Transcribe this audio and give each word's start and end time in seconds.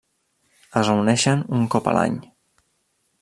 Es 0.81 0.87
reuneixen 0.89 1.45
un 1.59 1.69
cop 1.75 1.91
l'any. 1.99 2.17